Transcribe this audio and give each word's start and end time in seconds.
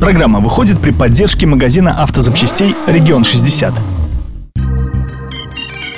Программа 0.00 0.40
выходит 0.40 0.78
при 0.78 0.90
поддержке 0.90 1.46
магазина 1.46 2.02
автозапчастей 2.02 2.74
«Регион 2.86 3.22
60». 3.22 3.72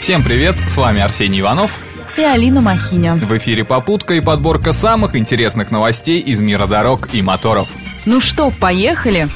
Всем 0.00 0.22
привет, 0.22 0.56
с 0.68 0.76
вами 0.76 1.00
Арсений 1.00 1.40
Иванов 1.40 1.70
и 2.16 2.22
Алина 2.22 2.60
Махиня. 2.60 3.14
В 3.16 3.36
эфире 3.38 3.64
«Попутка» 3.64 4.14
и 4.14 4.20
подборка 4.20 4.74
самых 4.74 5.16
интересных 5.16 5.70
новостей 5.70 6.20
из 6.20 6.42
мира 6.42 6.66
дорог 6.66 7.08
и 7.14 7.22
моторов. 7.22 7.68
Ну 8.04 8.20
что, 8.20 8.50
поехали? 8.50 9.28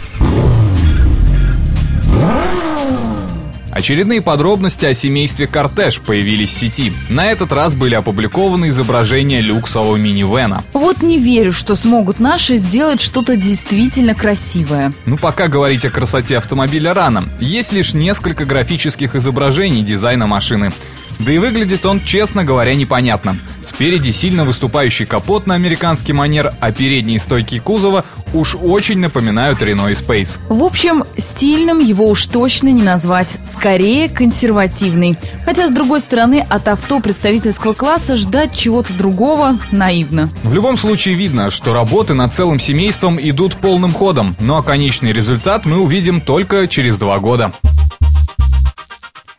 Очередные 3.81 4.21
подробности 4.21 4.85
о 4.85 4.93
семействе 4.93 5.47
Кортеж 5.47 6.01
появились 6.01 6.51
в 6.51 6.59
сети. 6.59 6.93
На 7.09 7.33
этот 7.33 7.51
раз 7.51 7.75
были 7.75 7.95
опубликованы 7.95 8.69
изображения 8.69 9.41
люксового 9.41 9.97
минивэна. 9.97 10.63
Вот 10.75 11.03
не 11.03 11.19
верю, 11.19 11.51
что 11.51 11.77
смогут 11.77 12.21
наши 12.21 12.57
сделать 12.57 13.01
что-то 13.01 13.37
действительно 13.37 14.15
красивое. 14.15 14.93
Ну, 15.07 15.17
пока 15.17 15.49
говорить 15.49 15.87
о 15.87 15.91
красоте 15.91 16.37
автомобиля 16.37 16.93
рано. 16.93 17.25
Есть 17.41 17.73
лишь 17.73 17.95
несколько 17.95 18.45
графических 18.45 19.17
изображений 19.17 19.81
дизайна 19.81 20.27
машины. 20.27 20.73
Да 21.19 21.33
и 21.33 21.39
выглядит 21.39 21.87
он, 21.87 22.05
честно 22.05 22.45
говоря, 22.45 22.75
непонятно. 22.75 23.39
Спереди 23.65 24.11
сильно 24.11 24.45
выступающий 24.45 25.07
капот 25.07 25.47
на 25.47 25.55
американский 25.55 26.13
манер, 26.13 26.53
а 26.61 26.73
передние 26.73 27.19
стойки 27.19 27.59
кузова 27.59 28.05
уж 28.33 28.57
очень 28.61 28.99
напоминают 28.99 29.61
Renault 29.61 29.93
Space. 29.93 30.39
В 30.49 30.63
общем, 30.63 31.05
стильным 31.17 31.79
его 31.79 32.09
уж 32.09 32.27
точно 32.27 32.69
не 32.69 32.83
назвать. 32.83 33.39
Скорее, 33.45 34.09
консервативный. 34.09 35.17
Хотя, 35.45 35.69
с 35.69 35.73
другой 35.73 36.01
стороны, 36.01 36.47
от 36.49 36.69
авто 36.69 37.01
представительского 37.01 37.73
класса 37.73 38.17
ждать 38.17 38.55
чего-то 38.55 38.93
другого 38.93 39.59
наивно. 39.71 40.31
В 40.43 40.55
любом 40.55 40.77
случае 40.77 41.15
видно, 41.15 41.51
что 41.51 41.75
работы 41.75 42.15
над 42.15 42.33
целым 42.33 42.61
семейством 42.61 43.19
идут 43.21 43.57
полным 43.57 43.93
ходом. 43.93 44.37
Ну 44.41 44.57
а 44.57 44.63
конечный 44.63 45.13
результат 45.13 45.67
мы 45.67 45.79
увидим 45.79 46.21
только 46.21 46.69
через 46.69 46.99
два 46.99 47.19
года. 47.19 47.53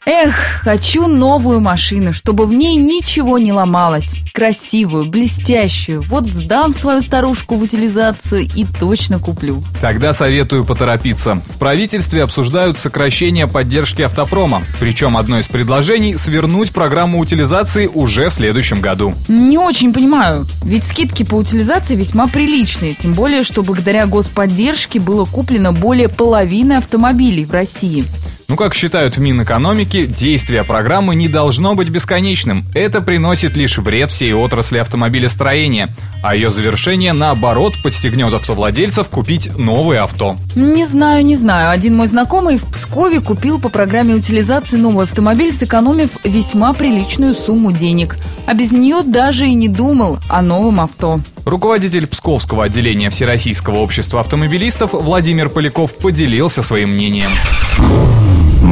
Эх, 0.04 0.34
хочу 0.64 1.06
новую 1.06 1.60
машину, 1.60 2.12
чтобы 2.12 2.48
в 2.48 2.54
ней 2.54 2.76
ничего 2.76 3.38
не 3.38 3.54
ломалось. 3.54 4.16
Красивую, 4.34 5.06
блестящую. 5.06 6.02
Вот 6.02 6.26
сдам 6.26 6.74
свою 6.74 7.02
старушку 7.02 7.56
в 7.56 7.62
утилизацию 7.62 8.48
и 8.56 8.66
точно 8.80 9.20
куплю. 9.20 9.62
Тогда 9.80 10.14
советую 10.14 10.66
поторопиться. 10.66 11.36
В 11.36 11.60
правительстве 11.60 12.24
обсуждают 12.24 12.80
сокращение 12.80 13.46
поддержки 13.46 14.02
автопрома. 14.02 14.64
Причем 14.80 15.18
одно 15.18 15.38
из 15.38 15.48
предложений– 15.48 16.16
свернуть 16.18 16.72
программу 16.72 17.20
утилизации 17.20 17.86
уже 17.86 18.32
в 18.32 18.34
следующем 18.34 18.82
году. 18.82 19.14
Не 19.28 19.60
очень 19.60 19.94
понимаю. 19.94 20.48
Ведь 20.64 20.84
скидки 20.84 21.22
по 21.22 21.36
утилизации 21.36 21.96
весьма 21.96 22.26
приличные. 22.28 22.96
Тем 22.96 23.14
более, 23.14 23.44
что 23.44 23.62
благодаря 23.62 24.08
господдержке 24.08 25.00
было 25.00 25.26
куплено 25.26 25.72
более 25.74 26.10
половины 26.10 26.74
автомобилей 26.74 27.46
в 27.46 27.54
России. 27.54 28.04
Ну, 28.52 28.58
как 28.58 28.74
считают 28.74 29.16
в 29.16 29.22
Минэкономике, 29.22 30.06
действие 30.06 30.66
программы 30.66 31.16
не 31.16 31.30
должно 31.30 31.74
быть 31.74 31.88
бесконечным. 31.88 32.66
Это 32.76 33.00
приносит 33.00 33.56
лишь 33.56 33.78
вред 33.78 34.12
всей 34.12 34.34
отрасли 34.34 34.78
автомобилестроения. 34.78 35.96
А 36.22 36.36
ее 36.36 36.52
завершение, 36.52 37.14
наоборот, 37.14 37.76
подстегнет 37.82 38.34
автовладельцев 38.34 39.08
купить 39.08 39.58
новые 39.58 40.02
авто. 40.02 40.36
Не 40.58 40.84
знаю, 40.84 41.24
не 41.24 41.38
знаю. 41.38 41.70
Один 41.72 41.96
мой 41.96 42.08
знакомый 42.08 42.58
в 42.58 42.66
Пскове 42.66 43.22
купил 43.22 43.58
по 43.58 43.70
программе 43.70 44.16
утилизации 44.16 44.76
новый 44.76 45.06
автомобиль, 45.06 45.54
сэкономив 45.54 46.18
весьма 46.26 46.74
приличную 46.74 47.34
сумму 47.34 47.72
денег. 47.72 48.18
А 48.48 48.54
без 48.54 48.74
нее 48.74 49.02
даже 49.06 49.48
и 49.48 49.54
не 49.54 49.70
думал 49.70 50.20
о 50.28 50.42
новом 50.42 50.82
авто. 50.82 51.22
Руководитель 51.46 52.06
Псковского 52.06 52.66
отделения 52.66 53.12
Всероссийского 53.12 53.78
общества 53.78 54.20
автомобилистов 54.20 54.92
Владимир 54.92 55.50
Поляков 55.50 55.96
поделился 55.96 56.62
своим 56.62 56.90
мнением. 56.90 57.30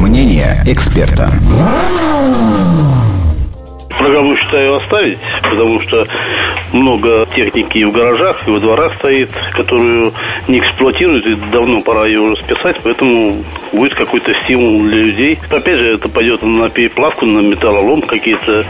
Мнение 0.00 0.56
эксперта. 0.66 1.30
Программу 3.98 4.34
считаю 4.34 4.76
оставить, 4.76 5.18
потому 5.42 5.78
что 5.80 6.06
много 6.72 7.26
техники 7.34 7.78
и 7.78 7.84
в 7.84 7.92
гаражах, 7.92 8.48
и 8.48 8.50
во 8.50 8.60
дворах 8.60 8.94
стоит, 8.94 9.30
которую 9.52 10.14
не 10.48 10.60
эксплуатируют, 10.60 11.26
и 11.26 11.34
давно 11.52 11.82
пора 11.82 12.06
ее 12.06 12.20
уже 12.20 12.36
списать, 12.36 12.76
поэтому 12.82 13.44
будет 13.72 13.94
какой-то 13.94 14.32
стимул 14.44 14.80
для 14.84 15.02
людей. 15.02 15.38
Опять 15.50 15.80
же, 15.80 15.94
это 15.94 16.08
пойдет 16.08 16.42
на 16.42 16.70
переплавку, 16.70 17.26
на 17.26 17.40
металлолом, 17.40 18.00
какие-то 18.00 18.64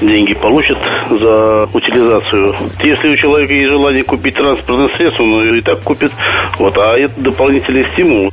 деньги 0.00 0.34
получат 0.34 0.78
за 1.10 1.68
утилизацию. 1.72 2.54
Если 2.84 3.08
у 3.08 3.16
человека 3.16 3.52
есть 3.52 3.70
желание 3.70 4.04
купить 4.04 4.36
транспортное 4.36 4.88
средство, 4.96 5.24
он 5.24 5.56
и 5.56 5.60
так 5.60 5.82
купит, 5.82 6.12
вот, 6.58 6.78
а 6.78 6.96
это 6.96 7.20
дополнительный 7.20 7.84
стимул. 7.92 8.30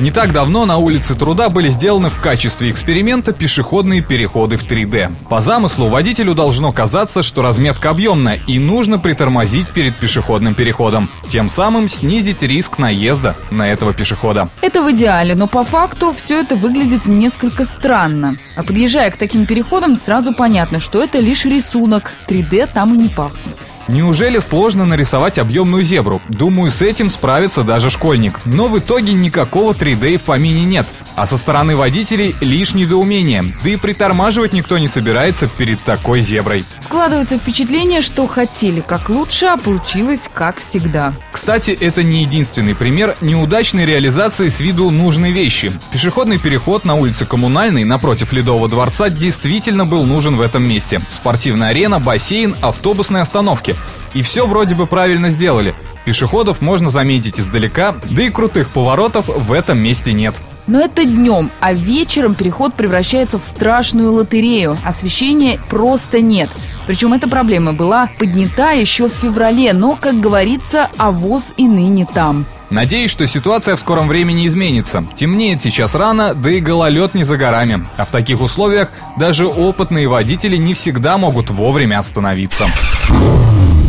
Не 0.00 0.10
так 0.10 0.32
давно 0.32 0.66
на 0.66 0.78
улице 0.78 1.14
Труда 1.14 1.48
были 1.48 1.68
сделаны 1.68 2.10
в 2.10 2.20
качестве 2.20 2.68
эксперимента 2.68 3.32
пешеходные 3.32 4.00
переходы 4.00 4.56
в 4.56 4.64
3D. 4.64 5.12
По 5.28 5.40
замыслу 5.40 5.88
водителю 5.88 6.34
должно 6.34 6.72
казаться, 6.72 7.22
что 7.22 7.42
разметка 7.42 7.90
объемная 7.90 8.40
и 8.48 8.58
нужно 8.58 8.98
притормозить 8.98 9.68
перед 9.68 9.94
пешеходным 9.94 10.54
переходом, 10.54 11.08
тем 11.28 11.48
самым 11.48 11.88
снизить 11.88 12.42
риск 12.42 12.78
наезда 12.78 13.36
на 13.52 13.70
этого 13.70 13.92
пешехода. 13.92 14.48
Это 14.62 14.82
в 14.82 14.90
идеале, 14.90 15.36
но 15.36 15.46
по 15.46 15.62
факту 15.62 16.12
все 16.12 16.40
это 16.40 16.56
выглядит 16.56 17.06
несколько 17.06 17.64
странно. 17.64 18.36
А 18.56 18.64
подъезжая 18.64 19.12
к 19.12 19.16
таким 19.16 19.46
переходам, 19.46 19.96
сразу 19.96 20.34
понятно, 20.34 20.80
что 20.80 21.04
это 21.04 21.20
лишь 21.20 21.44
рисунок, 21.44 22.10
3D 22.26 22.68
там 22.74 22.94
и 22.94 22.98
не 22.98 23.08
пахнет. 23.08 23.54
Неужели 23.88 24.38
сложно 24.38 24.86
нарисовать 24.86 25.38
объемную 25.38 25.84
зебру? 25.84 26.22
Думаю, 26.28 26.70
с 26.70 26.80
этим 26.80 27.10
справится 27.10 27.62
даже 27.62 27.90
школьник. 27.90 28.40
Но 28.44 28.68
в 28.68 28.78
итоге 28.78 29.12
никакого 29.12 29.72
3D 29.72 30.18
в 30.18 30.22
помине 30.22 30.64
нет. 30.64 30.86
А 31.16 31.26
со 31.26 31.36
стороны 31.36 31.76
водителей 31.76 32.34
лишь 32.40 32.74
недоумение. 32.74 33.44
Да 33.62 33.70
и 33.70 33.76
притормаживать 33.76 34.52
никто 34.52 34.78
не 34.78 34.88
собирается 34.88 35.46
перед 35.46 35.80
такой 35.80 36.22
зеброй. 36.22 36.64
Складывается 36.78 37.38
впечатление, 37.38 38.00
что 38.00 38.26
хотели 38.26 38.80
как 38.80 39.08
лучше, 39.10 39.46
а 39.46 39.56
получилось 39.56 40.30
как 40.32 40.56
всегда. 40.56 41.14
Кстати, 41.30 41.70
это 41.72 42.02
не 42.02 42.22
единственный 42.22 42.74
пример 42.74 43.16
неудачной 43.20 43.84
реализации 43.84 44.48
с 44.48 44.60
виду 44.60 44.90
нужной 44.90 45.30
вещи. 45.30 45.70
Пешеходный 45.92 46.38
переход 46.38 46.84
на 46.84 46.94
улице 46.94 47.26
Коммунальной 47.26 47.84
напротив 47.84 48.32
Ледового 48.32 48.68
дворца 48.68 49.10
действительно 49.10 49.84
был 49.84 50.04
нужен 50.04 50.36
в 50.36 50.40
этом 50.40 50.66
месте. 50.66 51.00
Спортивная 51.10 51.68
арена, 51.68 52.00
бассейн, 52.00 52.56
автобусные 52.60 53.22
остановки. 53.22 53.73
И 54.14 54.22
все 54.22 54.46
вроде 54.46 54.74
бы 54.74 54.86
правильно 54.86 55.30
сделали. 55.30 55.74
Пешеходов 56.04 56.60
можно 56.60 56.90
заметить 56.90 57.40
издалека, 57.40 57.94
да 58.10 58.22
и 58.22 58.30
крутых 58.30 58.70
поворотов 58.70 59.26
в 59.28 59.52
этом 59.52 59.78
месте 59.78 60.12
нет. 60.12 60.34
Но 60.66 60.80
это 60.80 61.04
днем, 61.04 61.50
а 61.60 61.72
вечером 61.72 62.34
переход 62.34 62.74
превращается 62.74 63.38
в 63.38 63.44
страшную 63.44 64.12
лотерею. 64.12 64.78
Освещения 64.84 65.58
просто 65.68 66.20
нет. 66.20 66.50
Причем 66.86 67.12
эта 67.12 67.28
проблема 67.28 67.72
была 67.72 68.08
поднята 68.18 68.72
еще 68.72 69.08
в 69.08 69.12
феврале, 69.12 69.72
но, 69.72 69.96
как 69.98 70.20
говорится, 70.20 70.88
авоз 70.96 71.54
и 71.56 71.66
ныне 71.66 72.06
там. 72.06 72.46
Надеюсь, 72.70 73.10
что 73.10 73.26
ситуация 73.26 73.76
в 73.76 73.80
скором 73.80 74.08
времени 74.08 74.46
изменится. 74.46 75.06
Темнеет 75.14 75.60
сейчас 75.60 75.94
рано, 75.94 76.34
да 76.34 76.50
и 76.50 76.60
гололед 76.60 77.14
не 77.14 77.24
за 77.24 77.36
горами. 77.36 77.86
А 77.96 78.04
в 78.04 78.10
таких 78.10 78.40
условиях 78.40 78.90
даже 79.16 79.46
опытные 79.46 80.08
водители 80.08 80.56
не 80.56 80.74
всегда 80.74 81.16
могут 81.18 81.50
вовремя 81.50 82.00
остановиться. 82.00 82.66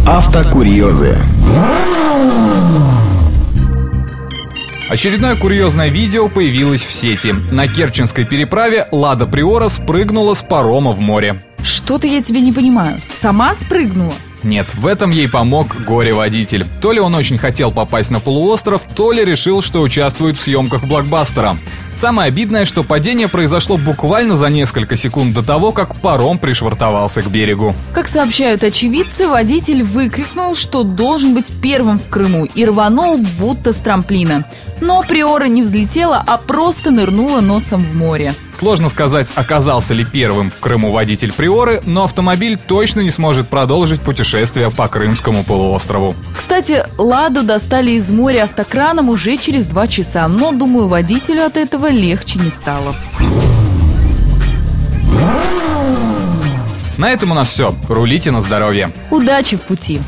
Автокурьезы. 0.07 1.17
Очередное 4.88 5.35
курьезное 5.35 5.89
видео 5.89 6.29
появилось 6.29 6.85
в 6.85 6.91
сети. 6.91 7.31
На 7.31 7.67
Керченской 7.67 8.23
переправе 8.23 8.88
Лада 8.91 9.25
Приора 9.25 9.67
спрыгнула 9.67 10.35
с 10.35 10.44
парома 10.44 10.91
в 10.91 10.99
море. 10.99 11.44
Что-то 11.63 12.05
я 12.05 12.21
тебе 12.21 12.41
не 12.41 12.53
понимаю. 12.53 13.01
Сама 13.11 13.55
спрыгнула? 13.55 14.13
Нет, 14.45 14.75
в 14.75 14.85
этом 14.85 15.09
ей 15.09 15.28
помог 15.28 15.75
горе-водитель. 15.83 16.65
То 16.80 16.92
ли 16.92 17.00
он 17.00 17.15
очень 17.15 17.39
хотел 17.39 17.71
попасть 17.71 18.12
на 18.12 18.19
полуостров, 18.19 18.83
то 18.95 19.12
ли 19.12 19.25
решил, 19.25 19.62
что 19.62 19.81
участвует 19.81 20.38
в 20.38 20.42
съемках 20.42 20.83
блокбастера. 20.83 21.57
Самое 21.95 22.27
обидное, 22.27 22.65
что 22.65 22.83
падение 22.83 23.27
произошло 23.27 23.77
буквально 23.77 24.36
за 24.36 24.50
несколько 24.50 24.95
секунд 24.95 25.33
до 25.33 25.44
того, 25.44 25.71
как 25.71 25.95
паром 25.95 26.38
пришвартовался 26.38 27.21
к 27.21 27.27
берегу. 27.27 27.74
Как 27.94 28.07
сообщают 28.07 28.63
очевидцы, 28.63 29.27
водитель 29.27 29.81
выкрикнул, 29.81 30.56
что 30.56 30.83
должен 30.83 31.33
быть 31.33 31.51
первым 31.62 31.97
в 31.97 32.07
Крыму 32.07 32.45
и 32.45 32.65
рванул 32.65 33.18
будто 33.39 33.74
с 33.74 33.77
трамплина. 33.77 34.45
Но 34.81 35.04
Приора 35.04 35.45
не 35.45 35.62
взлетела, 35.62 36.24
а 36.25 36.38
просто 36.38 36.92
нырнула 36.92 37.42
носом 37.42 37.81
в 37.81 37.95
море. 37.95 38.33
Сложно 38.54 38.89
сказать, 38.89 39.27
оказался 39.36 39.94
ли 39.94 40.06
первым 40.06 40.51
в 40.51 40.60
Крыму 40.60 40.92
водитель 40.92 41.33
Приоры, 41.33 41.81
но 41.86 42.04
автомобиль 42.04 42.57
точно 42.57 43.01
не 43.01 43.12
сможет 43.12 43.48
продолжить 43.48 44.01
путешествие 44.01 44.72
по 44.72 44.88
Крымскому 44.88 45.44
полуострову. 45.44 46.16
Кстати, 46.38 46.83
Ладу 46.98 47.44
достали 47.44 47.92
из 47.92 48.10
моря 48.12 48.44
автокраном 48.44 49.10
уже 49.10 49.38
через 49.38 49.66
два 49.66 49.88
часа, 49.88 50.27
но, 50.27 50.51
думаю, 50.51 50.88
водителю 50.88 51.45
от 51.45 51.57
этого 51.57 51.89
легче 51.89 52.39
не 52.39 52.50
стало. 52.50 52.95
На 56.98 57.12
этом 57.12 57.31
у 57.31 57.33
нас 57.33 57.50
все. 57.50 57.75
Рулите 57.89 58.31
на 58.31 58.42
здоровье. 58.42 58.92
Удачи 59.12 59.57
в 59.57 59.62
пути! 59.62 60.00